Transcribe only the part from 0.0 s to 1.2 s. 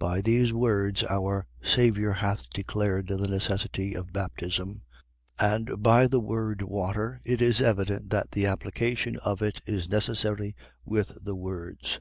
.By these words